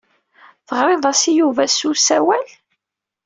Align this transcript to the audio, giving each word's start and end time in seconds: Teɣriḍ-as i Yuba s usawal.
Teɣriḍ-as 0.67 1.21
i 1.31 1.31
Yuba 1.37 1.63
s 1.67 1.79
usawal. 1.89 2.47